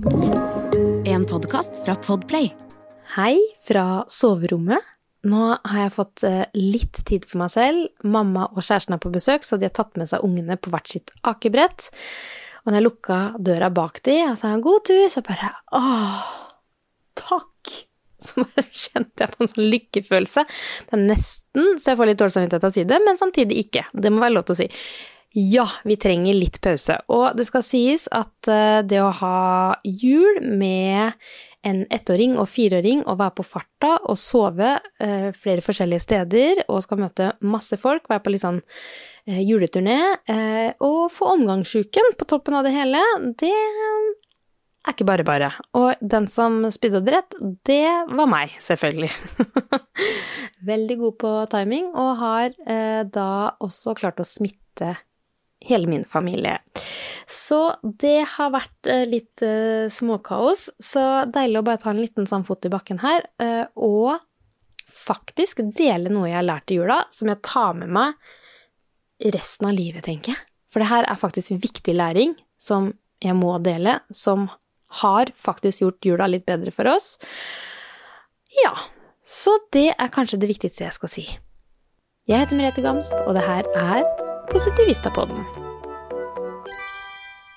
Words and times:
En 0.00 1.26
podkast 1.28 1.84
fra 1.84 1.94
Podplay. 1.94 2.46
Hei 3.16 3.36
fra 3.68 4.04
soverommet. 4.08 4.80
Nå 5.28 5.42
har 5.52 5.82
jeg 5.82 5.92
fått 5.92 6.22
eh, 6.24 6.46
litt 6.56 7.02
tid 7.04 7.26
for 7.28 7.42
meg 7.42 7.52
selv. 7.52 7.90
Mamma 8.08 8.46
og 8.48 8.62
kjæresten 8.64 8.96
er 8.96 9.02
på 9.02 9.12
besøk, 9.12 9.44
så 9.44 9.58
de 9.60 9.68
har 9.68 9.74
tatt 9.76 10.00
med 10.00 10.08
seg 10.08 10.24
ungene 10.24 10.56
på 10.56 10.72
hvert 10.72 10.88
sitt 10.88 11.12
akebrett. 11.28 11.90
Og 12.64 12.70
når 12.70 12.78
jeg 12.78 12.86
lukka 12.86 13.20
døra 13.50 13.68
bak 13.76 14.00
de 14.08 14.16
og 14.30 14.40
sa 14.40 14.54
'god 14.56 14.88
tur', 14.88 15.12
så 15.12 15.20
bare 15.26 15.52
åh, 15.76 16.24
takk! 17.20 17.76
Så 18.24 18.48
kjente 18.86 19.26
jeg 19.26 19.36
på 19.36 19.44
en 19.44 19.52
sånn 19.52 19.70
lykkefølelse. 19.76 20.48
Det 20.88 20.96
er 20.96 21.08
nesten 21.12 21.76
så 21.76 21.92
jeg 21.92 22.00
får 22.00 22.08
litt 22.08 22.24
dårlig 22.24 22.38
samvittighet 22.38 22.64
av 22.64 22.72
å 22.72 22.78
si 22.78 22.88
det, 22.88 23.04
men 23.04 23.20
samtidig 23.20 23.64
ikke. 23.66 23.84
Det 23.92 24.08
må 24.08 24.24
være 24.24 24.38
lov 24.38 24.48
til 24.48 24.56
å 24.56 24.62
si. 24.64 24.72
Ja, 25.36 25.66
vi 25.86 25.94
trenger 26.00 26.34
litt 26.34 26.58
pause. 26.62 26.96
Og 27.12 27.36
det 27.38 27.46
skal 27.46 27.62
sies 27.62 28.08
at 28.10 28.50
eh, 28.50 28.80
det 28.82 28.98
å 28.98 29.12
ha 29.20 29.76
jul 29.86 30.40
med 30.42 31.14
en 31.62 31.84
ettåring 31.92 32.38
og 32.40 32.48
fireåring 32.48 33.02
og 33.04 33.18
være 33.20 33.36
på 33.38 33.44
farta 33.46 33.92
og 34.08 34.16
sove 34.18 34.72
eh, 34.98 35.28
flere 35.36 35.62
forskjellige 35.62 36.02
steder 36.06 36.62
og 36.66 36.80
skal 36.82 37.02
møte 37.02 37.28
masse 37.44 37.76
folk, 37.78 38.08
være 38.10 38.24
på 38.24 38.32
litt 38.32 38.42
sånn 38.42 38.62
eh, 39.28 39.42
juleturné 39.44 40.00
og 40.80 41.02
få 41.12 41.34
omgangssjuken 41.36 42.16
på 42.16 42.28
toppen 42.32 42.56
av 42.56 42.66
det 42.66 42.72
hele, 42.74 43.04
det 43.38 43.52
er 43.52 44.94
ikke 44.94 45.08
bare 45.08 45.26
bare. 45.26 45.50
Og 45.76 46.00
den 46.00 46.26
som 46.30 46.62
spydde 46.72 47.02
og 47.02 47.12
rett, 47.12 47.36
det 47.68 47.84
var 48.08 48.28
meg, 48.30 48.56
selvfølgelig. 48.64 49.10
Veldig 50.70 50.96
god 51.02 51.18
på 51.20 51.32
timing, 51.52 51.90
og 51.92 52.10
har 52.20 52.56
eh, 52.64 53.02
da 53.04 53.30
også 53.60 53.94
klart 53.98 54.20
å 54.22 54.26
smitte 54.26 54.94
hele 55.66 55.88
min 55.90 56.04
familie. 56.08 56.58
Så 57.30 57.76
det 57.82 58.24
har 58.36 58.52
vært 58.54 58.88
eh, 58.90 59.04
litt 59.08 59.44
uh, 59.44 59.86
småkaos. 59.92 60.68
Så 60.82 61.04
deilig 61.30 61.60
å 61.60 61.66
bare 61.66 61.82
ta 61.82 61.92
en 61.92 62.02
liten 62.02 62.26
sånn 62.26 62.46
fot 62.48 62.66
i 62.66 62.72
bakken 62.72 63.02
her, 63.04 63.26
uh, 63.42 63.66
og 63.78 64.18
faktisk 64.90 65.62
dele 65.76 66.10
noe 66.10 66.30
jeg 66.30 66.40
har 66.40 66.48
lært 66.48 66.72
i 66.72 66.80
jula, 66.80 67.02
som 67.14 67.30
jeg 67.30 67.42
tar 67.46 67.76
med 67.78 67.92
meg 67.94 69.30
resten 69.34 69.68
av 69.68 69.76
livet, 69.76 70.04
tenker 70.06 70.34
jeg. 70.34 70.46
For 70.70 70.82
det 70.82 70.90
her 70.90 71.06
er 71.10 71.20
faktisk 71.20 71.54
viktig 71.62 71.94
læring 71.96 72.34
som 72.60 72.92
jeg 73.20 73.36
må 73.36 73.56
dele, 73.62 73.98
som 74.10 74.48
har 75.02 75.30
faktisk 75.38 75.84
gjort 75.84 76.06
jula 76.06 76.30
litt 76.30 76.46
bedre 76.48 76.72
for 76.74 76.88
oss. 76.90 77.14
Ja, 78.64 78.72
så 79.22 79.58
det 79.74 79.92
er 79.92 80.14
kanskje 80.14 80.40
det 80.42 80.50
viktigste 80.50 80.86
jeg 80.86 80.96
skal 80.96 81.12
si. 81.12 81.28
Jeg 82.28 82.42
heter 82.42 82.58
Merete 82.58 82.82
Gamst, 82.84 83.14
og 83.26 83.36
det 83.36 83.46
her 83.46 83.68
er 83.76 84.29
Positivistapodden. 84.50 85.44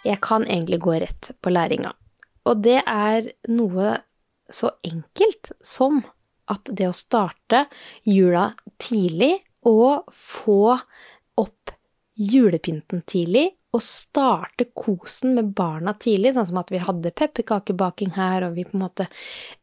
Jeg 0.05 0.19
kan 0.21 0.43
egentlig 0.45 0.77
gå 0.79 0.93
rett 1.01 1.31
på 1.41 1.49
læringa. 1.49 1.93
Og 2.45 2.59
det 2.61 2.83
er 2.85 3.31
noe 3.49 3.95
så 4.51 4.69
enkelt 4.85 5.51
som 5.65 6.03
at 6.53 6.69
det 6.69 6.91
å 6.91 6.93
starte 6.93 7.63
jula 8.05 8.51
tidlig 8.77 9.31
og 9.65 10.11
få 10.13 10.75
opp 11.41 11.73
julepynten 12.13 13.01
tidlig 13.09 13.47
og 13.73 13.81
starte 13.81 14.69
kosen 14.77 15.33
med 15.39 15.49
barna 15.57 15.95
tidlig, 15.97 16.35
sånn 16.35 16.51
som 16.51 16.61
at 16.61 16.69
vi 16.69 16.83
hadde 16.83 17.15
pepperkakebaking 17.17 18.13
her, 18.19 18.45
og 18.45 18.59
vi 18.59 18.67
på 18.67 18.77
en 18.77 18.85
måte 18.85 19.09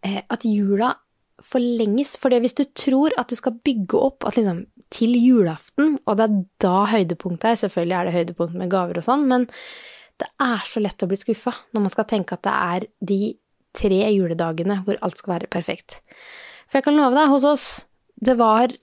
eh, 0.03 0.25
At 0.27 0.43
jula 0.49 0.97
forlenges. 1.41 2.17
For 2.19 2.35
hvis 2.35 2.59
du 2.59 2.65
tror 2.75 3.15
at 3.21 3.31
du 3.31 3.39
skal 3.39 3.61
bygge 3.63 4.03
opp 4.03 4.27
at 4.27 4.41
liksom 4.41 4.65
til 4.91 5.15
julaften, 5.19 5.97
og 6.05 6.19
det 6.19 6.27
er 6.27 6.37
da 6.63 6.77
høydepunktet 6.91 7.53
er 7.53 7.63
Selvfølgelig 7.63 7.97
er 7.97 8.09
det 8.09 8.15
høydepunkt 8.17 8.59
med 8.59 8.73
gaver 8.73 8.99
og 8.99 9.07
sånn, 9.07 9.27
men 9.31 9.47
det 10.21 10.29
er 10.43 10.67
så 10.69 10.83
lett 10.83 11.03
å 11.03 11.09
bli 11.09 11.19
skuffa 11.19 11.55
når 11.73 11.87
man 11.87 11.93
skal 11.93 12.09
tenke 12.11 12.37
at 12.37 12.45
det 12.45 12.55
er 12.55 12.87
de 13.13 13.21
tre 13.77 14.01
juledagene 14.11 14.81
hvor 14.85 14.99
alt 15.01 15.21
skal 15.21 15.37
være 15.37 15.51
perfekt. 15.53 16.01
For 16.69 16.81
jeg 16.81 16.89
kan 16.89 16.99
love 16.99 17.17
deg, 17.17 17.31
hos 17.31 17.47
oss, 17.47 17.67
det 18.21 18.37
var 18.41 18.75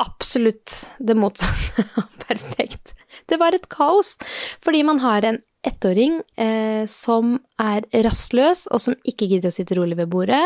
absolutt 0.00 0.74
det 0.98 1.16
motsatte 1.18 1.84
av 2.00 2.08
perfekt. 2.24 2.94
Det 3.30 3.38
var 3.40 3.54
et 3.54 3.68
kaos, 3.72 4.16
fordi 4.64 4.82
man 4.86 5.00
har 5.04 5.26
en 5.28 5.40
ettåring 5.64 6.18
eh, 6.40 6.84
som 6.90 7.34
er 7.60 7.86
rastløs, 8.04 8.66
og 8.74 8.82
som 8.82 8.96
ikke 9.06 9.28
gidder 9.30 9.50
å 9.50 9.54
sitte 9.54 9.76
rolig 9.78 9.98
ved 9.98 10.10
bordet. 10.12 10.42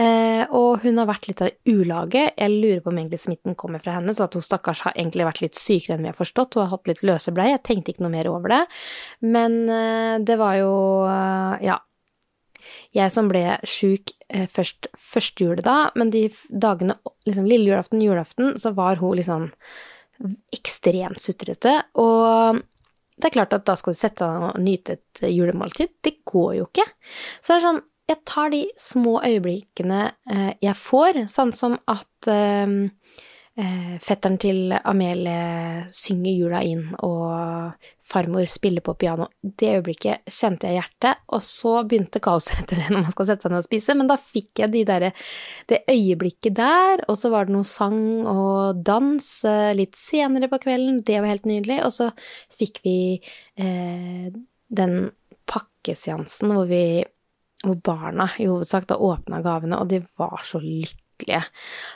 Eh, 0.00 0.42
og 0.54 0.84
hun 0.84 1.00
har 1.00 1.08
vært 1.10 1.28
litt 1.30 1.42
av 1.44 1.54
ulage. 1.68 2.26
Jeg 2.32 2.52
lurer 2.52 2.82
på 2.84 2.92
om 2.92 3.00
egentlig 3.00 3.22
smitten 3.22 3.56
kommer 3.60 3.82
fra 3.84 3.98
henne, 3.98 4.14
så 4.16 4.26
at 4.26 4.36
hun 4.36 4.44
stakkars 4.44 4.84
har 4.86 4.96
egentlig 4.96 5.28
vært 5.28 5.42
litt 5.44 5.58
sykere 5.60 5.96
enn 5.96 6.06
vi 6.06 6.12
har 6.12 6.18
forstått. 6.18 6.56
Hun 6.56 6.64
har 6.64 6.74
hatt 6.74 6.90
litt 6.90 7.04
løsebleie. 7.06 7.56
Jeg 7.56 7.64
tenkte 7.68 7.94
ikke 7.94 8.06
noe 8.06 8.14
mer 8.14 8.30
over 8.32 8.54
det. 8.56 8.62
Men 9.24 9.58
eh, 9.68 10.14
det 10.24 10.38
var 10.40 10.60
jo 10.62 10.76
eh, 11.08 11.66
Ja. 11.70 11.80
Jeg 12.94 13.10
som 13.12 13.26
ble 13.28 13.58
sjuk 13.68 14.14
eh, 14.30 14.46
først 14.50 14.86
første 14.96 15.44
juledag, 15.44 15.96
men 15.98 16.12
de 16.14 16.28
dagene, 16.48 16.94
liksom 17.28 17.48
lille 17.48 17.68
julaften, 17.68 18.00
julaften, 18.00 18.54
så 18.62 18.72
var 18.72 19.02
hun 19.02 19.18
liksom 19.18 19.50
ekstremt 20.54 21.20
sutrete. 21.20 21.74
Og 22.00 22.62
det 23.14 23.28
er 23.28 23.34
klart 23.36 23.54
at 23.54 23.66
da 23.68 23.76
skal 23.78 23.94
du 23.94 23.98
sette 23.98 24.26
deg 24.26 24.46
og 24.48 24.62
nyte 24.62 24.96
et 24.98 25.26
julemåltid. 25.30 25.92
Det 26.02 26.16
går 26.26 26.54
jo 26.58 26.68
ikke. 26.68 26.86
Så 27.38 27.52
det 27.52 27.58
er 27.58 27.66
sånn, 27.68 27.84
jeg 28.10 28.20
tar 28.28 28.50
de 28.52 28.62
små 28.80 29.14
øyeblikkene 29.24 30.00
eh, 30.30 30.50
jeg 30.64 30.76
får, 30.76 31.22
sånn 31.32 31.54
som 31.56 31.78
at 31.88 32.28
eh, 33.58 33.94
eh, 33.94 33.98
fetteren 34.02 34.36
til 34.40 34.74
Amelie 34.76 35.84
synger 35.92 36.34
jula 36.34 36.60
inn, 36.66 36.84
og 37.06 37.74
farmor 38.04 38.46
spiller 38.50 38.84
på 38.84 38.96
piano. 38.98 39.28
Det 39.42 39.70
øyeblikket 39.76 40.28
kjente 40.30 40.68
jeg 40.68 40.80
hjertet, 40.80 41.22
og 41.28 41.42
så 41.44 41.74
begynte 41.88 42.22
kaoset 42.24 42.62
etter 42.62 42.82
det 42.82 42.88
når 42.92 43.06
man 43.06 43.14
skal 43.14 43.30
sette 43.30 43.46
seg 43.46 43.54
ned 43.54 43.62
og 43.62 43.68
spise, 43.68 43.96
men 43.98 44.10
da 44.10 44.18
fikk 44.20 44.64
jeg 44.64 44.74
de 44.74 44.84
der, 44.90 45.08
det 45.70 45.82
øyeblikket 45.90 46.58
der, 46.58 47.04
og 47.08 47.18
så 47.20 47.32
var 47.34 47.48
det 47.48 47.56
noe 47.56 47.68
sang 47.68 48.02
og 48.30 48.82
dans 48.84 49.30
litt 49.78 49.98
senere 49.98 50.50
på 50.52 50.62
kvelden, 50.66 51.02
det 51.06 51.20
var 51.20 51.34
helt 51.34 51.48
nydelig, 51.48 51.80
og 51.86 51.94
så 51.94 52.10
fikk 52.58 52.82
vi 52.86 52.98
eh, 53.60 54.30
den 54.74 54.96
pakkeseansen 55.50 56.54
hvor 56.54 56.70
vi 56.70 56.84
hvor 57.64 57.78
barna 57.80 58.28
i 58.38 58.46
hovedsak 58.48 58.88
da 58.90 58.98
åpna 59.00 59.40
gavene, 59.44 59.78
og 59.80 59.88
de 59.88 60.02
var 60.20 60.42
så 60.44 60.60
lykkelige. 60.60 61.03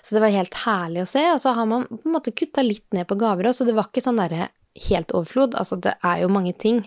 Så 0.03 0.15
det 0.15 0.23
var 0.23 0.35
helt 0.35 0.61
herlig 0.65 1.03
å 1.05 1.11
se, 1.11 1.25
og 1.33 1.41
så 1.43 1.55
har 1.57 1.69
man 1.71 1.89
på 1.91 2.03
en 2.05 2.15
måte 2.15 2.35
kutta 2.37 2.65
litt 2.65 2.87
ned 2.97 3.09
på 3.09 3.19
gaver 3.21 3.51
òg, 3.51 3.57
så 3.57 3.67
det 3.69 3.77
var 3.77 3.91
ikke 3.91 4.05
sånn 4.05 4.21
derre 4.21 4.51
helt 4.89 5.15
overflod. 5.17 5.57
Altså, 5.59 5.79
det 5.83 5.97
er 6.07 6.23
jo 6.23 6.31
mange 6.33 6.55
ting. 6.59 6.85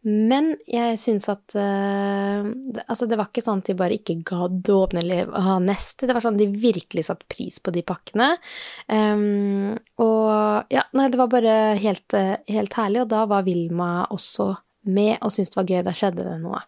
Men 0.00 0.54
jeg 0.64 0.96
syns 0.96 1.26
at 1.28 1.52
uh, 1.52 2.40
det, 2.40 2.86
Altså, 2.86 3.04
det 3.04 3.18
var 3.20 3.28
ikke 3.28 3.44
sånn 3.44 3.60
at 3.60 3.68
de 3.68 3.76
bare 3.76 3.98
ikke 3.98 4.22
gadd 4.30 4.70
å 4.72 4.78
åpne 4.86 5.02
eller 5.02 5.28
ha 5.44 5.58
neste. 5.60 6.08
Det 6.08 6.16
var 6.16 6.24
sånn 6.24 6.38
at 6.38 6.44
de 6.44 6.62
virkelig 6.62 7.04
satte 7.10 7.28
pris 7.28 7.60
på 7.60 7.74
de 7.74 7.84
pakkene. 7.84 8.30
Um, 8.88 9.76
og 10.00 10.72
ja, 10.72 10.86
nei, 10.96 11.10
det 11.12 11.20
var 11.20 11.32
bare 11.32 11.58
helt, 11.80 12.16
helt 12.48 12.80
herlig, 12.80 13.04
og 13.04 13.12
da 13.12 13.26
var 13.28 13.44
Vilma 13.44 13.92
også 14.08 14.54
med 14.88 15.18
og 15.20 15.32
syntes 15.34 15.52
det 15.52 15.60
var 15.60 15.68
gøy. 15.68 15.82
Da 15.84 15.96
skjedde 15.96 16.24
det 16.24 16.38
noe. 16.40 16.62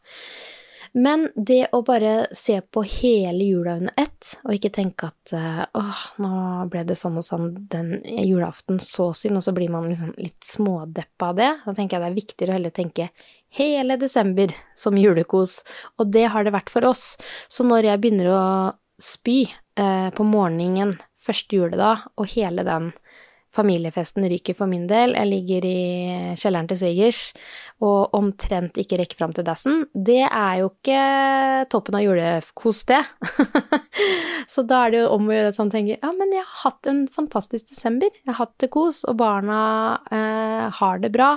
Men 0.92 1.30
det 1.36 1.70
å 1.72 1.80
bare 1.86 2.26
se 2.36 2.58
på 2.60 2.82
hele 2.84 3.47
jula 3.47 3.78
under 3.80 3.94
ett, 3.97 4.34
og 4.44 4.56
ikke 4.58 4.70
tenke 4.76 5.08
at 5.08 5.32
eh, 5.36 5.62
åh, 5.78 6.03
nå 6.20 6.32
ble 6.72 6.82
det 6.88 6.97
sånn 7.00 7.16
og 7.16 7.25
sånn 7.25 7.47
den 7.72 7.94
julaften, 8.04 8.76
så 8.82 9.08
synd, 9.16 9.41
og 9.41 9.47
så 9.47 9.54
blir 9.56 9.72
man 9.72 9.88
liksom 9.88 10.12
litt 10.20 10.44
smådeppa 10.44 11.30
av 11.32 11.41
det, 11.41 11.48
da 11.64 11.75
tenker 11.78 11.97
jeg 11.97 12.04
det 12.04 12.10
er 12.10 12.19
viktigere 12.19 12.53
å 12.53 12.58
heller 12.58 12.76
tenke 12.76 13.08
hele 13.56 13.97
desember 14.00 14.53
som 14.76 15.00
julekos, 15.00 15.62
og 15.97 16.12
det 16.12 16.26
har 16.34 16.44
det 16.44 16.53
vært 16.53 16.72
for 16.72 16.84
oss. 16.88 17.16
Så 17.48 17.64
når 17.64 17.88
jeg 17.88 18.03
begynner 18.04 18.28
å 18.32 18.44
spy 19.00 19.47
eh, 19.48 20.10
på 20.12 20.28
morgenen 20.28 20.98
første 21.22 21.56
juledag, 21.56 22.04
og 22.20 22.28
hele 22.36 22.69
den 22.69 22.92
familiefesten 23.53 24.25
ryker 24.31 24.57
for 24.57 24.71
min 24.71 24.87
del. 24.91 25.15
Jeg 25.17 25.29
ligger 25.29 25.67
i 25.69 25.81
kjelleren 26.39 26.69
til 26.71 26.79
svigers 26.81 27.21
og 27.83 28.15
omtrent 28.17 28.79
ikke 28.79 28.99
rekker 29.01 29.19
fram 29.19 29.33
til 29.37 29.47
dassen. 29.47 29.83
Det 29.93 30.23
er 30.25 30.61
jo 30.61 30.71
ikke 30.71 31.66
toppen 31.72 31.99
av 31.99 32.04
julekos, 32.04 32.84
det. 32.89 33.01
så 34.53 34.65
da 34.69 34.84
er 34.84 34.95
det 34.95 35.03
jo 35.03 35.10
om 35.16 35.28
å 35.28 35.34
gjøre 35.34 35.53
at 35.53 35.60
han 35.60 35.72
tenker 35.72 35.99
ja, 35.99 36.13
men 36.16 36.34
jeg 36.34 36.45
har 36.47 36.60
hatt 36.63 36.91
en 36.91 37.03
fantastisk 37.13 37.72
desember. 37.75 38.13
Jeg 38.22 38.31
har 38.31 38.41
hatt 38.45 38.54
det 38.63 38.71
kos, 38.72 39.03
og 39.10 39.19
barna 39.21 39.63
eh, 40.15 40.66
har 40.78 41.03
det 41.03 41.13
bra. 41.15 41.34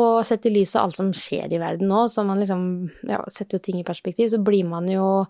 Og 0.00 0.22
sett 0.26 0.48
i 0.48 0.54
lys 0.54 0.74
av 0.76 0.88
alt 0.88 0.98
som 0.98 1.12
skjer 1.16 1.52
i 1.52 1.60
verden 1.62 1.92
nå, 1.92 2.06
så 2.10 2.24
man 2.26 2.40
liksom 2.42 2.64
ja, 3.06 3.20
setter 3.32 3.60
jo 3.60 3.66
ting 3.68 3.82
i 3.82 3.86
perspektiv, 3.86 4.32
så 4.32 4.40
blir 4.42 4.66
man 4.68 4.88
jo 4.90 5.26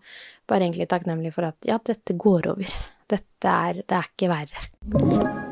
bare 0.47 0.69
egentlig 0.69 0.89
takknemlig 0.93 1.35
for 1.35 1.51
at 1.51 1.69
ja, 1.69 1.81
dette 1.83 2.17
går 2.17 2.53
over. 2.55 2.79
Dette 3.07 3.59
er 3.67 3.83
Det 3.87 3.99
er 3.99 4.09
ikke 4.15 4.33
verre. 4.33 5.46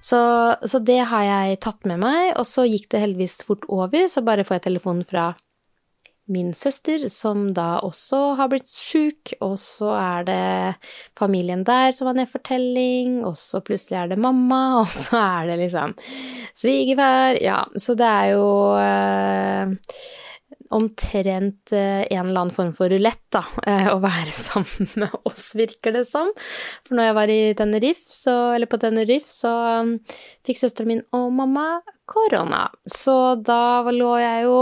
Så, 0.00 0.20
så, 0.62 0.78
det 0.78 1.00
har 1.10 1.24
jeg 1.26 1.58
tatt 1.64 1.88
med 1.90 2.00
meg, 2.04 2.32
og 2.38 2.46
så 2.46 2.64
gikk 2.68 2.86
det 2.92 3.02
heldigvis 3.02 3.40
fort 3.46 3.66
over, 3.66 4.06
så 4.10 4.22
bare 4.26 4.46
får 4.46 4.60
jeg 4.60 4.66
telefon 4.68 5.02
fra 5.08 5.32
min 6.28 6.52
søster, 6.52 7.06
som 7.08 7.46
da 7.56 7.78
også 7.84 8.18
har 8.38 8.50
blitt 8.52 8.68
sjuk, 8.68 9.32
og 9.44 9.56
så 9.60 9.94
er 9.96 10.26
det 10.28 10.42
familien 11.18 11.64
der 11.66 11.94
som 11.96 12.10
har 12.10 12.18
nedfortelling, 12.18 13.22
og 13.24 13.38
så 13.40 13.62
plutselig 13.64 13.96
er 14.02 14.12
det 14.12 14.20
mamma, 14.20 14.60
og 14.82 14.92
så 14.92 15.18
er 15.18 15.50
det 15.52 15.58
liksom 15.64 15.96
svigerfar. 16.52 17.40
Ja, 17.42 17.62
så 17.76 17.96
det 17.98 18.12
er 18.12 18.32
jo 18.34 18.46
eh, 18.76 19.76
omtrent 20.74 21.72
eh, 21.72 22.02
en 22.12 22.26
eller 22.26 22.40
annen 22.40 22.54
form 22.54 22.72
for 22.76 22.90
rulett, 22.92 23.22
da, 23.32 23.42
eh, 23.66 23.88
å 23.92 23.98
være 24.02 24.32
sammen 24.36 24.90
med 25.00 25.16
oss, 25.28 25.50
virker 25.58 25.94
det 25.96 26.04
som. 26.08 26.30
For 26.86 26.98
når 26.98 27.08
jeg 27.08 27.16
var 27.18 27.32
i 27.32 27.40
Tenerife, 27.58 28.06
så, 28.12 28.36
eller 28.56 28.70
på 28.70 28.80
Tenerife, 28.82 29.30
så 29.32 29.54
um, 29.82 29.94
fikk 30.46 30.60
søsteren 30.62 30.92
min 30.92 31.04
og 31.16 31.30
mamma 31.36 31.66
korona. 32.08 32.66
Så 32.88 33.36
da 33.44 33.82
lå 33.92 34.14
jeg 34.20 34.46
jo 34.46 34.58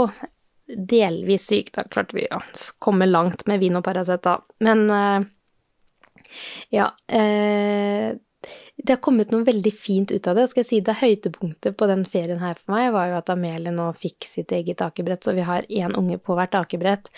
delvis 0.67 1.47
syk. 1.47 1.73
Da 1.75 1.87
klarte 1.87 2.17
vi 2.17 2.27
å 2.31 2.41
komme 2.83 3.07
langt 3.07 3.45
med 3.47 3.61
vin 3.63 3.79
og 3.79 3.85
Paracet, 3.87 4.23
da. 4.27 4.39
Men 4.63 4.87
uh, 4.91 5.19
ja. 6.75 6.91
Uh, 7.11 8.15
det 8.77 8.93
har 8.93 8.99
kommet 9.01 9.31
noe 9.33 9.43
veldig 9.43 9.71
fint 9.73 10.11
ut 10.13 10.27
av 10.29 10.37
det. 10.37 10.45
Skal 10.51 10.61
jeg 10.61 10.67
si 10.69 10.79
Det 10.85 10.93
høydepunktet 10.99 11.75
på 11.77 11.87
den 11.89 12.03
ferien 12.07 12.39
her 12.39 12.59
for 12.59 12.75
meg 12.75 12.91
var 12.93 13.09
jo 13.09 13.17
at 13.17 13.31
Amelie 13.33 13.73
nå 13.73 13.87
fikk 13.97 14.27
sitt 14.29 14.53
eget 14.55 14.83
akebrett, 14.85 15.25
så 15.25 15.33
vi 15.35 15.45
har 15.47 15.65
én 15.67 15.95
unge 15.97 16.19
på 16.21 16.37
hvert 16.37 16.55
akebrett, 16.59 17.09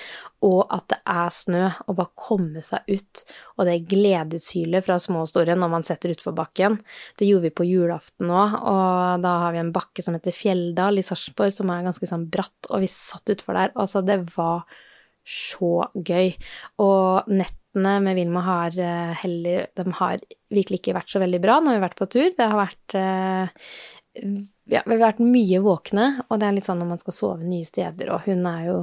og 0.45 0.63
at 0.73 0.87
det 0.93 0.99
er 1.11 1.35
snø, 1.35 1.65
og 1.85 1.99
bare 1.99 2.23
komme 2.29 2.63
seg 2.65 2.87
ut. 2.87 3.23
Og 3.59 3.67
det 3.67 3.77
gledeshylet 3.91 4.87
fra 4.87 4.97
små 5.03 5.25
og 5.25 5.31
store 5.31 5.57
når 5.59 5.73
man 5.75 5.85
setter 5.85 6.15
utfor 6.15 6.37
bakken. 6.37 6.79
Det 7.19 7.27
gjorde 7.27 7.49
vi 7.49 7.55
på 7.59 7.67
julaften 7.67 8.31
òg, 8.31 8.59
og 8.63 9.25
da 9.25 9.37
har 9.43 9.55
vi 9.55 9.63
en 9.65 9.75
bakke 9.75 10.05
som 10.05 10.15
heter 10.15 10.35
Fjelldal 10.35 11.03
i 11.03 11.05
Sarpsborg, 11.05 11.53
som 11.53 11.75
er 11.75 11.85
ganske 11.85 12.09
sånn 12.09 12.29
bratt, 12.31 12.71
og 12.71 12.85
vi 12.85 12.93
satt 12.95 13.35
utfor 13.35 13.59
der. 13.59 13.75
Altså, 13.75 14.01
det 14.07 14.21
var 14.37 14.63
så 15.29 15.89
gøy. 15.93 16.33
Og 16.81 17.27
nett 17.29 17.58
nettene 17.69 17.99
med 18.01 18.15
Vilma 18.15 18.41
har 18.41 18.79
eh, 18.79 19.13
heller 19.23 19.67
De 19.75 19.91
har 19.93 20.19
virkelig 20.49 20.79
ikke 20.81 20.97
vært 20.97 21.09
så 21.09 21.19
veldig 21.19 21.41
bra 21.41 21.59
når 21.59 21.71
vi 21.71 21.77
har 21.77 21.87
vært 21.87 21.99
på 21.99 22.09
tur. 22.09 22.29
Det 22.35 22.49
har 22.49 22.57
vært 22.57 22.95
eh, 22.97 23.47
ja, 24.69 24.81
vi 24.85 24.95
har 24.95 24.99
vært 24.99 25.21
mye 25.21 25.59
våkne, 25.61 26.23
og 26.27 26.39
det 26.39 26.47
er 26.47 26.55
litt 26.57 26.65
sånn 26.65 26.79
når 26.81 26.89
man 26.89 26.99
skal 26.99 27.13
sove 27.13 27.45
nye 27.45 27.65
steder, 27.65 28.09
og 28.11 28.25
hun 28.25 28.41
er 28.49 28.63
jo 28.65 28.77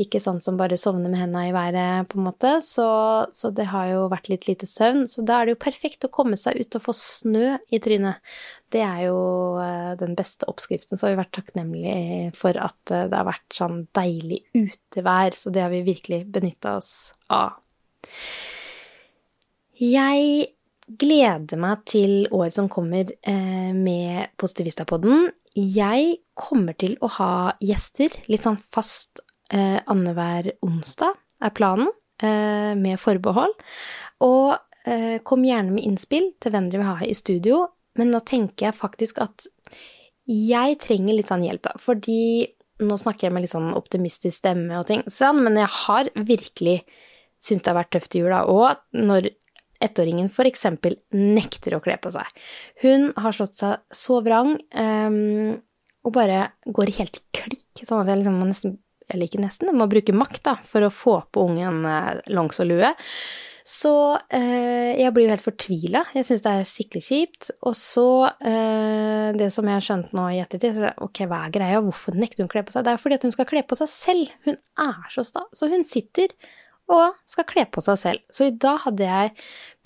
ikke 0.00 0.20
sånn 0.20 0.38
som 0.40 0.58
bare 0.60 0.76
sovner 0.78 1.10
med 1.10 1.18
henda 1.18 1.42
i 1.48 1.52
været, 1.52 2.06
på 2.08 2.20
en 2.20 2.26
måte, 2.28 2.52
så, 2.64 2.86
så, 3.34 3.50
det 3.56 3.66
har 3.72 3.88
jo 3.90 4.04
vært 4.12 4.30
litt 4.30 4.46
lite 4.48 4.68
søvn. 4.68 5.06
Så 5.10 5.24
da 5.26 5.40
er 5.40 5.48
det 5.48 5.56
jo 5.56 5.62
perfekt 5.64 6.06
å 6.06 6.12
komme 6.12 6.38
seg 6.40 6.60
ut 6.60 6.76
og 6.78 6.84
få 6.86 6.94
snø 6.96 7.56
i 7.72 7.80
trynet. 7.82 8.20
Det 8.70 8.84
er 8.84 9.06
jo 9.08 9.18
uh, 9.58 9.96
den 10.00 10.14
beste 10.16 10.48
oppskriften, 10.48 11.00
så 11.00 11.08
har 11.08 11.16
vi 11.16 11.22
vært 11.24 11.34
takknemlige 11.40 12.30
for 12.38 12.60
at 12.60 12.78
det 12.92 13.16
har 13.16 13.26
vært 13.28 13.56
sånn 13.56 13.82
deilig 13.96 14.44
utevær, 14.54 15.36
så 15.36 15.52
det 15.52 15.66
har 15.66 15.74
vi 15.74 15.82
virkelig 15.88 16.22
benytta 16.30 16.78
oss 16.78 16.92
av. 17.32 17.58
Jeg 19.80 20.50
gleder 21.00 21.60
meg 21.60 21.84
til 21.88 22.26
året 22.34 22.56
som 22.56 22.68
kommer 22.72 23.06
med 23.24 23.76
med 23.76 24.30
Positivistapodden. 24.40 25.30
Jeg 25.54 26.20
kommer 26.38 26.76
til 26.78 26.96
å 27.02 27.10
ha 27.18 27.32
gjester, 27.62 28.14
litt 28.30 28.44
sånn 28.46 28.58
fast 28.72 29.22
eh, 29.52 29.78
annenhver 29.90 30.52
onsdag 30.66 31.16
er 31.42 31.54
planen, 31.56 31.90
eh, 32.22 32.72
med 32.78 33.00
forbehold. 33.00 33.54
Og 34.26 34.54
eh, 34.86 35.18
kom 35.26 35.44
gjerne 35.46 35.74
med 35.74 35.86
innspill 35.86 36.32
til 36.40 36.54
hvem 36.54 36.70
dere 36.70 36.82
vil 36.82 36.90
ha 36.92 37.08
i 37.08 37.16
studio, 37.16 37.64
men 37.98 38.12
nå 38.14 38.22
tenker 38.26 38.70
jeg 38.70 38.78
faktisk 38.78 39.20
at 39.24 39.48
jeg 40.30 40.78
trenger 40.82 41.16
litt 41.16 41.30
sånn 41.30 41.44
hjelp, 41.44 41.64
da, 41.66 41.74
fordi 41.82 42.46
nå 42.80 42.96
snakker 42.96 43.26
jeg 43.26 43.34
med 43.34 43.44
litt 43.44 43.52
sånn 43.52 43.74
optimistisk 43.76 44.38
stemme 44.38 44.78
og 44.78 44.86
ting, 44.88 45.02
sånn, 45.10 45.42
men 45.44 45.58
jeg 45.58 45.72
har 45.82 46.10
virkelig 46.14 46.78
syns 47.40 47.64
det 47.64 47.72
har 47.72 47.80
vært 47.80 47.92
tøft 47.96 48.16
i 48.16 48.22
jula, 48.22 48.44
og 48.50 48.80
når 48.96 49.30
ettåringen 49.80 50.28
f.eks. 50.28 50.66
nekter 51.16 51.76
å 51.76 51.82
kle 51.84 51.96
på 52.02 52.12
seg. 52.12 52.28
Hun 52.84 53.10
har 53.16 53.36
slått 53.36 53.56
seg 53.56 53.80
så 53.96 54.20
vrang 54.24 54.58
um, 54.76 55.56
og 56.04 56.14
bare 56.16 56.50
går 56.68 56.92
helt 56.98 57.20
i 57.20 57.24
klikk, 57.40 57.84
sånn 57.84 58.02
at 58.02 58.10
jeg 58.12 58.22
liksom 58.22 58.40
må 58.40 58.48
nesten 58.48 58.78
Eller 59.10 59.26
ikke 59.26 59.40
nesten, 59.42 59.66
jeg 59.66 59.74
må 59.74 59.88
bruke 59.90 60.14
makt 60.14 60.44
da, 60.46 60.52
for 60.70 60.86
å 60.86 60.92
få 60.94 61.16
på 61.34 61.42
ungen 61.48 61.80
uh, 61.82 62.20
longs 62.30 62.60
og 62.62 62.68
lue. 62.70 62.92
Så 63.66 63.92
eh, 64.34 64.96
jeg 64.98 65.12
blir 65.14 65.26
jo 65.26 65.32
helt 65.34 65.44
fortvila. 65.44 66.02
Jeg 66.16 66.26
syns 66.26 66.42
det 66.42 66.52
er 66.52 66.68
skikkelig 66.68 67.02
kjipt. 67.04 67.50
Og 67.68 67.74
så, 67.78 68.06
eh, 68.46 69.28
det 69.36 69.50
som 69.54 69.68
jeg 69.68 69.76
har 69.76 69.84
skjønt 69.84 70.14
nå 70.16 70.24
i 70.32 70.40
ettertid, 70.42 70.78
så 70.78 70.92
ok, 71.06 71.22
hva 71.30 71.44
er 71.44 71.54
greia, 71.54 71.82
hvorfor 71.84 72.16
nekter 72.18 72.42
hun 72.42 72.50
å 72.50 72.54
kle 72.54 72.64
på 72.66 72.74
seg? 72.74 72.86
Det 72.86 72.94
er 72.94 73.02
fordi 73.02 73.18
at 73.20 73.26
hun 73.28 73.34
skal 73.36 73.48
kle 73.50 73.62
på 73.66 73.78
seg 73.78 73.92
selv. 73.92 74.32
Hun 74.48 74.58
er 74.86 75.12
så 75.12 75.26
sta. 75.28 75.44
Så 75.54 75.70
hun 75.70 75.86
sitter 75.86 76.34
og 76.90 77.18
skal 77.28 77.46
kle 77.48 77.66
på 77.70 77.82
seg 77.84 78.00
selv. 78.00 78.24
Så 78.34 78.48
i 78.48 78.54
dag 78.54 78.82
hadde 78.84 79.06
jeg 79.06 79.34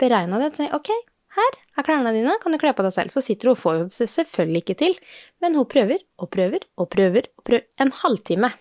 beregna 0.01 0.39
det. 0.41 0.53
Tenkte, 0.55 0.79
ok, 0.79 0.91
her 1.37 1.57
er 1.77 1.87
klærne 1.87 2.13
dine, 2.15 2.37
kan 2.41 2.55
du 2.55 2.59
kle 2.61 2.73
på 2.75 2.85
deg 2.85 2.95
selv. 2.95 3.13
Så 3.13 3.23
sitter 3.25 3.51
hun 3.51 3.57
og 3.57 3.61
får 3.61 3.81
det 3.83 4.09
selvfølgelig 4.11 4.63
ikke 4.63 4.79
til, 4.81 4.97
men 5.43 5.57
hun 5.59 5.69
prøver 5.71 6.01
og 6.21 6.31
prøver 6.33 6.65
og 6.79 6.89
prøver 6.93 7.29
og 7.35 7.45
prøver 7.47 7.67
en 7.83 7.93
halvtime. 8.03 8.51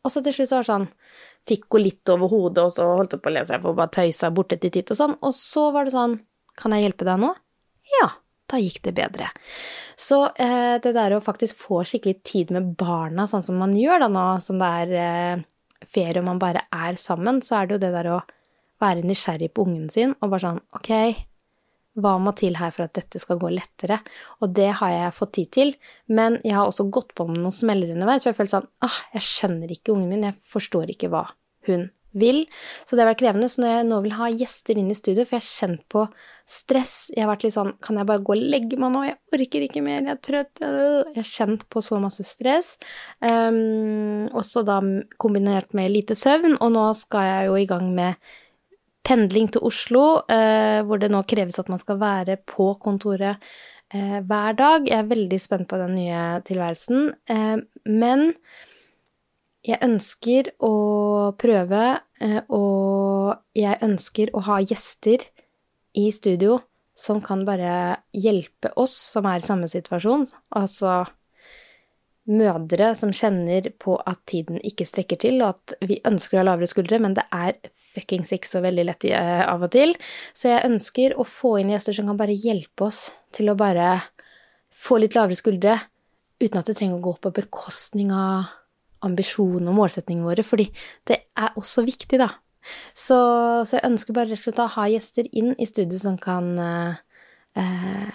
Og 0.00 0.14
så 0.14 0.22
til 0.24 0.32
slutt 0.32 0.48
så 0.48 0.60
var 0.60 0.64
det 0.64 0.72
sånn 0.72 0.88
Fikk 1.48 1.72
hun 1.72 1.80
litt 1.80 2.10
over 2.12 2.28
hodet, 2.28 2.62
og 2.66 2.72
så 2.74 2.84
holdt 2.98 3.14
hun 3.16 3.20
på 3.24 3.30
å 3.30 3.32
lese, 3.32 3.54
jeg 3.56 3.62
får 3.64 3.76
bare 3.78 3.92
tøysa 3.96 4.28
borte 4.36 4.58
til 4.60 4.72
titt 4.74 4.90
og 4.92 4.98
sånn. 4.98 5.14
Og 5.24 5.32
så 5.34 5.70
var 5.72 5.88
det 5.88 5.94
sånn 5.94 6.18
Kan 6.60 6.74
jeg 6.76 6.84
hjelpe 6.84 7.06
deg 7.08 7.22
nå? 7.22 7.30
Ja 7.96 8.10
da 8.50 8.58
gikk 8.60 8.82
det 8.86 8.94
bedre. 8.98 9.30
Så 10.00 10.24
eh, 10.40 10.76
det 10.82 10.94
der 10.96 11.14
å 11.14 11.22
faktisk 11.24 11.60
få 11.60 11.82
skikkelig 11.86 12.20
tid 12.26 12.52
med 12.54 12.72
barna, 12.80 13.26
sånn 13.30 13.44
som 13.46 13.60
man 13.60 13.74
gjør 13.76 14.04
da 14.04 14.10
nå 14.12 14.26
som 14.42 14.60
det 14.60 14.70
er 14.84 14.94
eh, 15.04 15.44
ferie 15.88 16.20
og 16.20 16.28
man 16.28 16.42
bare 16.42 16.66
er 16.74 16.98
sammen, 17.00 17.40
så 17.44 17.60
er 17.60 17.66
det 17.66 17.76
jo 17.76 17.82
det 17.86 17.92
der 17.96 18.12
å 18.12 18.20
være 18.80 19.04
nysgjerrig 19.06 19.50
på 19.54 19.66
ungen 19.66 19.90
sin 19.92 20.14
og 20.18 20.30
bare 20.32 20.44
sånn 20.46 20.62
Ok, 20.76 20.90
hva 22.00 22.14
må 22.22 22.32
til 22.38 22.56
her 22.60 22.72
for 22.74 22.86
at 22.86 22.96
dette 22.96 23.20
skal 23.20 23.40
gå 23.40 23.50
lettere? 23.52 24.00
Og 24.40 24.52
det 24.56 24.70
har 24.80 24.92
jeg 24.94 25.16
fått 25.16 25.34
tid 25.36 25.50
til, 25.56 25.72
men 26.08 26.38
jeg 26.44 26.56
har 26.56 26.68
også 26.70 26.88
gått 26.92 27.14
på 27.18 27.26
med 27.28 27.42
noen 27.42 27.54
smeller 27.54 27.92
underveis, 27.94 28.24
for 28.24 28.32
jeg 28.32 28.38
føler 28.38 28.54
sånn 28.54 28.68
ah, 28.86 29.00
jeg 29.16 29.26
skjønner 29.26 29.74
ikke 29.74 29.94
ungen 29.96 30.12
min, 30.12 30.28
jeg 30.30 30.38
forstår 30.48 30.94
ikke 30.94 31.10
hva 31.12 31.26
hun 31.68 31.88
vil. 32.12 32.42
Så 32.84 32.96
det 32.96 33.04
har 33.04 33.10
vært 33.12 33.22
krevende. 33.22 33.48
Så 33.50 33.62
når 33.62 33.74
jeg 33.74 33.88
nå 33.88 34.00
vil 34.04 34.16
ha 34.18 34.28
gjester 34.32 34.80
inn 34.80 34.90
i 34.92 34.98
studio, 34.98 35.24
for 35.24 35.38
jeg 35.38 35.44
har 35.44 35.50
kjent 35.50 35.86
på 35.92 36.04
stress 36.50 36.94
Jeg 37.14 37.22
har 37.22 37.30
vært 37.30 37.44
litt 37.46 37.54
sånn 37.54 37.68
Kan 37.78 38.00
jeg 38.00 38.08
bare 38.08 38.22
gå 38.26 38.34
og 38.34 38.40
legge 38.52 38.78
meg 38.80 38.90
nå? 38.90 39.04
Jeg 39.06 39.18
orker 39.36 39.66
ikke 39.66 39.84
mer. 39.86 40.02
Jeg 40.02 40.14
er 40.16 40.22
trøtt. 40.26 40.62
Jeg 40.64 41.18
har 41.20 41.30
kjent 41.30 41.66
på 41.70 41.82
så 41.84 42.00
masse 42.02 42.26
stress. 42.26 42.74
Um, 43.22 44.26
også 44.34 44.64
da 44.66 44.80
kombinert 45.22 45.74
med 45.78 45.92
lite 45.94 46.18
søvn. 46.18 46.58
Og 46.58 46.72
nå 46.74 46.86
skal 46.98 47.28
jeg 47.28 47.50
jo 47.50 47.58
i 47.60 47.68
gang 47.70 47.90
med 47.94 48.32
pendling 49.06 49.48
til 49.54 49.64
Oslo, 49.66 50.06
uh, 50.28 50.80
hvor 50.86 51.00
det 51.02 51.10
nå 51.12 51.22
kreves 51.28 51.58
at 51.62 51.70
man 51.72 51.80
skal 51.82 52.00
være 52.00 52.40
på 52.50 52.72
kontoret 52.82 53.38
uh, 53.94 54.18
hver 54.26 54.58
dag. 54.58 54.88
Jeg 54.88 54.98
er 54.98 55.12
veldig 55.12 55.40
spent 55.40 55.70
på 55.70 55.78
den 55.80 55.96
nye 55.98 56.24
tilværelsen. 56.46 57.12
Uh, 57.30 57.62
men 57.86 58.32
jeg 59.66 59.80
ønsker 59.84 60.54
å 60.64 60.74
prøve, 61.40 61.84
eh, 62.20 62.40
og 62.48 63.36
jeg 63.56 63.80
ønsker 63.84 64.32
å 64.32 64.44
ha 64.48 64.60
gjester 64.64 65.24
i 66.00 66.08
studio 66.14 66.60
som 66.96 67.20
kan 67.24 67.44
bare 67.48 68.00
hjelpe 68.12 68.72
oss 68.80 68.94
som 69.14 69.28
er 69.28 69.40
i 69.40 69.44
samme 69.44 69.68
situasjon. 69.70 70.26
Altså 70.56 71.02
mødre 72.30 72.92
som 72.94 73.12
kjenner 73.16 73.70
på 73.80 73.96
at 74.06 74.20
tiden 74.28 74.60
ikke 74.64 74.86
strekker 74.86 75.18
til, 75.20 75.40
og 75.42 75.56
at 75.56 75.88
vi 75.88 76.00
ønsker 76.06 76.38
å 76.38 76.42
ha 76.42 76.48
lavere 76.52 76.68
skuldre, 76.70 77.00
men 77.02 77.16
det 77.16 77.26
er 77.34 77.58
fuckings 77.90 78.30
ikke 78.36 78.48
så 78.48 78.62
veldig 78.64 78.86
lett 78.86 79.08
eh, 79.10 79.42
av 79.44 79.64
og 79.66 79.72
til. 79.74 79.96
Så 80.32 80.52
jeg 80.52 80.68
ønsker 80.68 81.16
å 81.18 81.26
få 81.26 81.58
inn 81.60 81.72
gjester 81.74 81.96
som 81.96 82.08
kan 82.10 82.20
bare 82.20 82.36
hjelpe 82.36 82.86
oss 82.86 83.08
til 83.34 83.50
å 83.50 83.58
bare 83.58 83.96
få 84.70 85.00
litt 85.02 85.16
lavere 85.18 85.36
skuldre, 85.36 85.76
uten 86.40 86.62
at 86.62 86.70
det 86.70 86.78
trenger 86.78 87.00
å 87.00 87.04
gå 87.10 87.18
på 87.20 87.34
bekostning 87.42 88.14
av 88.14 88.59
ambisjonene 89.06 89.72
og 89.72 89.78
målsettingene 89.82 90.28
våre, 90.28 90.44
fordi 90.46 90.68
det 91.08 91.22
er 91.38 91.58
også 91.60 91.84
viktig, 91.86 92.20
da. 92.20 92.30
Så, 92.92 93.18
så, 93.64 93.78
jeg 93.78 93.88
ønsker 93.88 94.16
bare 94.16 94.30
rett 94.30 94.40
og 94.40 94.44
slett 94.44 94.62
å 94.62 94.70
ha 94.76 94.86
gjester 94.92 95.28
inn 95.36 95.54
i 95.56 95.68
studio 95.68 96.00
som 96.00 96.18
kan 96.20 96.52
uh, 96.60 96.96
uh, 97.56 98.08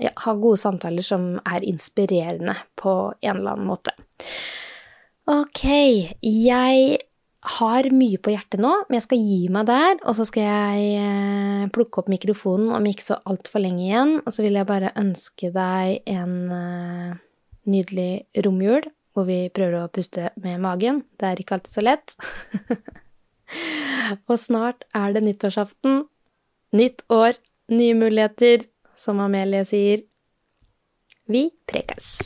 ja, 0.00 0.12
ha 0.24 0.36
gode 0.40 0.60
samtaler 0.62 1.04
som 1.04 1.34
er 1.44 1.66
inspirerende 1.68 2.56
på 2.80 2.94
en 3.20 3.34
eller 3.36 3.56
annen 3.56 3.68
måte. 3.68 3.94
Ok, 5.30 5.64
jeg 6.24 6.96
har 7.60 7.86
mye 7.92 8.20
på 8.24 8.32
hjertet 8.32 8.60
nå, 8.64 8.72
men 8.88 8.96
jeg 8.96 9.04
skal 9.06 9.20
gi 9.20 9.40
meg 9.52 9.68
der. 9.68 10.00
Og 10.08 10.16
så 10.16 10.26
skal 10.28 10.48
jeg 10.48 11.04
uh, 11.04 11.68
plukke 11.74 12.00
opp 12.00 12.10
mikrofonen 12.12 12.72
om 12.76 12.88
ikke 12.88 13.10
så 13.10 13.20
altfor 13.28 13.64
lenge 13.64 13.84
igjen. 13.86 14.18
Og 14.24 14.32
så 14.32 14.44
vil 14.46 14.56
jeg 14.56 14.70
bare 14.72 14.94
ønske 15.00 15.52
deg 15.52 16.00
en 16.16 16.36
nydelig 17.68 18.44
romjul 18.44 18.88
hvor 19.14 19.28
vi 19.28 19.46
prøver 19.54 19.78
å 19.78 19.90
puste 19.94 20.32
med 20.42 20.60
magen. 20.62 21.02
Det 21.18 21.30
er 21.30 21.40
ikke 21.40 21.58
alltid 21.58 21.76
så 21.76 21.84
lett. 21.84 22.14
og 24.30 24.36
snart 24.40 24.86
er 24.94 25.14
det 25.14 25.24
nyttårsaften. 25.24 26.04
Nytt 26.74 27.06
år, 27.14 27.38
nye 27.70 27.94
muligheter, 27.96 28.66
som 28.98 29.22
Amelie 29.22 29.62
sier. 29.68 30.02
Vi 31.30 31.48
prekes! 31.70 32.16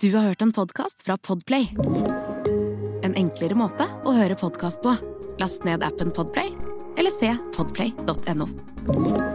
Du 0.00 0.14
har 0.14 0.30
hørt 0.30 0.42
en 0.42 0.52
podkast 0.56 1.04
fra 1.04 1.18
Podplay. 1.20 1.68
En 3.04 3.12
enklere 3.20 3.56
måte 3.56 3.84
å 4.08 4.16
høre 4.16 4.38
podkast 4.40 4.80
på. 4.80 4.96
Last 5.40 5.68
ned 5.68 5.84
appen 5.84 6.08
Podplay 6.16 6.59
se 7.20 7.38
podplay.no. 7.54 9.29